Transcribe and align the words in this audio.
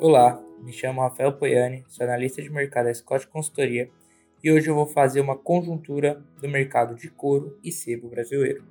Olá, 0.00 0.40
me 0.60 0.72
chamo 0.72 1.00
Rafael 1.00 1.32
Poiani, 1.32 1.84
sou 1.88 2.06
analista 2.06 2.40
de 2.40 2.48
mercado 2.48 2.84
da 2.84 2.94
Scott 2.94 3.26
Consultoria 3.26 3.90
e 4.44 4.52
hoje 4.52 4.70
eu 4.70 4.74
vou 4.76 4.86
fazer 4.86 5.20
uma 5.20 5.36
conjuntura 5.36 6.22
do 6.40 6.48
mercado 6.48 6.94
de 6.94 7.10
couro 7.10 7.58
e 7.64 7.72
sebo 7.72 8.08
brasileiro. 8.08 8.62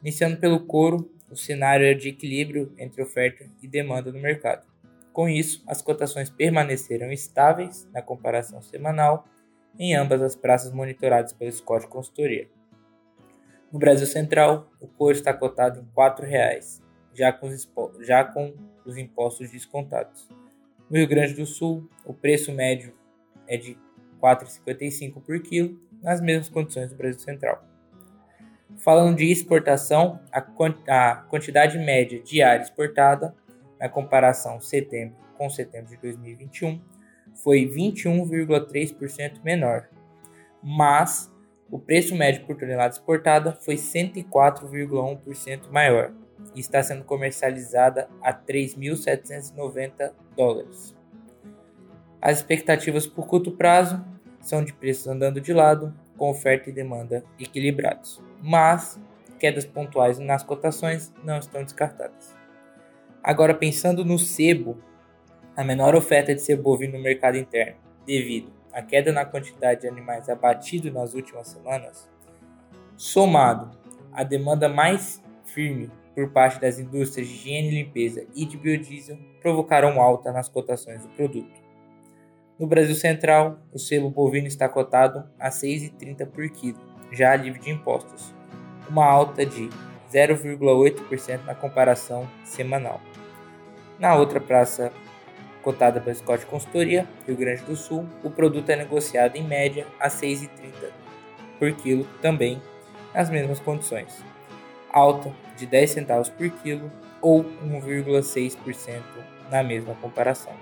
Iniciando 0.00 0.38
pelo 0.38 0.64
couro, 0.64 1.12
o 1.30 1.36
cenário 1.36 1.84
é 1.84 1.92
de 1.92 2.08
equilíbrio 2.08 2.72
entre 2.78 3.02
oferta 3.02 3.44
e 3.62 3.68
demanda 3.68 4.10
no 4.10 4.18
mercado. 4.18 4.66
Com 5.12 5.28
isso, 5.28 5.62
as 5.66 5.82
cotações 5.82 6.30
permaneceram 6.30 7.12
estáveis 7.12 7.86
na 7.92 8.00
comparação 8.00 8.62
semanal 8.62 9.28
em 9.78 9.94
ambas 9.94 10.22
as 10.22 10.34
praças 10.34 10.72
monitoradas 10.72 11.34
pela 11.34 11.52
Scott 11.52 11.86
Consultoria. 11.86 12.48
No 13.70 13.78
Brasil 13.78 14.06
Central, 14.06 14.70
o 14.80 14.86
couro 14.86 15.14
está 15.14 15.34
cotado 15.34 15.80
em 15.80 15.82
R$ 15.82 15.88
4,00, 15.94 16.83
já 17.14 17.32
com, 17.32 17.48
os, 17.48 17.68
já 18.00 18.24
com 18.24 18.54
os 18.84 18.96
impostos 18.96 19.50
descontados. 19.50 20.28
No 20.90 20.98
Rio 20.98 21.08
Grande 21.08 21.34
do 21.34 21.46
Sul, 21.46 21.88
o 22.04 22.12
preço 22.12 22.52
médio 22.52 22.92
é 23.46 23.56
de 23.56 23.72
R$ 23.72 23.78
4,55 24.20 25.22
por 25.22 25.40
quilo, 25.40 25.80
nas 26.02 26.20
mesmas 26.20 26.48
condições 26.48 26.90
do 26.90 26.96
Brasil 26.96 27.20
Central. 27.20 27.64
Falando 28.76 29.16
de 29.16 29.30
exportação, 29.30 30.20
a 30.32 30.40
quantidade 31.28 31.78
média 31.78 32.22
diária 32.22 32.62
exportada, 32.62 33.34
na 33.78 33.88
comparação 33.88 34.60
setembro 34.60 35.16
com 35.38 35.48
setembro 35.50 35.90
de 35.90 35.96
2021, 35.98 36.80
foi 37.42 37.66
21,3% 37.66 39.42
menor, 39.42 39.88
mas 40.62 41.32
o 41.70 41.78
preço 41.78 42.14
médio 42.14 42.46
por 42.46 42.56
tonelada 42.56 42.94
exportada 42.94 43.52
foi 43.60 43.76
104,1% 43.76 45.70
maior, 45.70 46.12
e 46.54 46.60
está 46.60 46.82
sendo 46.82 47.04
comercializada 47.04 48.08
a 48.22 48.32
3.790 48.32 50.12
dólares. 50.36 50.94
As 52.20 52.38
expectativas 52.38 53.06
por 53.06 53.26
curto 53.26 53.52
prazo 53.52 54.02
são 54.40 54.64
de 54.64 54.72
preços 54.72 55.06
andando 55.06 55.40
de 55.40 55.52
lado, 55.52 55.94
com 56.16 56.30
oferta 56.30 56.70
e 56.70 56.72
demanda 56.72 57.24
equilibrados, 57.38 58.22
mas 58.40 59.00
quedas 59.38 59.66
pontuais 59.66 60.18
nas 60.18 60.42
cotações 60.42 61.12
não 61.24 61.38
estão 61.38 61.62
descartadas. 61.62 62.34
Agora, 63.22 63.54
pensando 63.54 64.04
no 64.04 64.18
sebo, 64.18 64.78
a 65.56 65.64
menor 65.64 65.94
oferta 65.94 66.34
de 66.34 66.40
sebo 66.40 66.62
bovino 66.62 66.98
no 66.98 67.02
mercado 67.02 67.36
interno, 67.36 67.76
devido 68.06 68.52
à 68.72 68.82
queda 68.82 69.12
na 69.12 69.24
quantidade 69.24 69.82
de 69.82 69.88
animais 69.88 70.28
abatidos 70.28 70.92
nas 70.92 71.14
últimas 71.14 71.48
semanas, 71.48 72.08
somado 72.96 73.76
à 74.12 74.22
demanda 74.24 74.68
mais 74.68 75.22
firme 75.44 75.90
por 76.14 76.30
parte 76.30 76.60
das 76.60 76.78
indústrias 76.78 77.26
de 77.26 77.34
higiene 77.34 77.68
e 77.68 77.82
limpeza 77.82 78.24
e 78.34 78.46
de 78.46 78.56
biodiesel 78.56 79.18
provocaram 79.40 80.00
alta 80.00 80.32
nas 80.32 80.48
cotações 80.48 81.02
do 81.02 81.08
produto. 81.08 81.62
No 82.58 82.66
Brasil 82.66 82.94
Central, 82.94 83.58
o 83.72 83.78
selo 83.78 84.10
bovino 84.10 84.46
está 84.46 84.68
cotado 84.68 85.24
a 85.38 85.46
R$ 85.46 85.50
6,30 85.50 86.26
por 86.26 86.48
quilo, 86.50 86.78
já 87.10 87.34
livre 87.34 87.58
de 87.58 87.70
impostos, 87.70 88.32
uma 88.88 89.04
alta 89.04 89.44
de 89.44 89.68
0,8% 90.12 91.44
na 91.44 91.54
comparação 91.54 92.28
semanal. 92.44 93.00
Na 93.98 94.14
outra 94.14 94.40
praça 94.40 94.92
cotada 95.62 96.00
pela 96.00 96.14
Scott 96.14 96.46
Consultoria, 96.46 97.08
Rio 97.26 97.36
Grande 97.36 97.62
do 97.62 97.74
Sul, 97.74 98.06
o 98.22 98.30
produto 98.30 98.70
é 98.70 98.76
negociado 98.76 99.36
em 99.36 99.42
média 99.42 99.86
a 99.98 100.04
R$ 100.04 100.10
6,30 100.10 100.48
por 101.58 101.72
quilo, 101.72 102.04
também 102.20 102.60
nas 103.12 103.30
mesmas 103.30 103.58
condições 103.58 104.33
alta 104.94 105.34
de 105.56 105.66
10 105.66 105.90
centavos 105.90 106.28
por 106.28 106.48
quilo 106.48 106.92
ou 107.20 107.44
1,6% 107.44 109.02
na 109.50 109.60
mesma 109.62 109.94
comparação. 109.96 110.52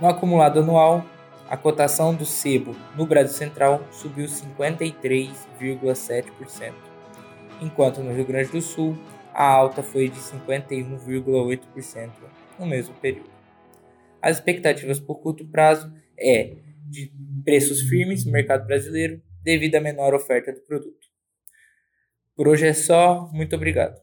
No 0.00 0.08
acumulado 0.08 0.58
anual, 0.60 1.04
a 1.48 1.56
cotação 1.56 2.14
do 2.14 2.24
sebo 2.24 2.74
no 2.96 3.06
Brasil 3.06 3.36
Central 3.36 3.82
subiu 3.90 4.26
53,7%, 4.26 6.72
enquanto 7.60 8.00
no 8.00 8.12
Rio 8.12 8.24
Grande 8.24 8.50
do 8.50 8.60
Sul 8.60 8.98
a 9.32 9.44
alta 9.44 9.80
foi 9.82 10.08
de 10.08 10.18
51,8% 10.18 12.10
no 12.58 12.66
mesmo 12.66 12.94
período. 12.94 13.30
As 14.20 14.38
expectativas 14.38 14.98
por 14.98 15.20
curto 15.20 15.46
prazo 15.46 15.92
é 16.18 16.56
de 16.86 17.12
preços 17.44 17.82
firmes 17.82 18.24
no 18.24 18.32
mercado 18.32 18.66
brasileiro 18.66 19.22
devido 19.42 19.76
à 19.76 19.80
menor 19.80 20.12
oferta 20.14 20.52
do 20.52 20.60
produto. 20.60 21.08
Por 22.40 22.48
hoje 22.48 22.68
é 22.68 22.72
só. 22.72 23.28
Muito 23.34 23.54
obrigado. 23.54 24.00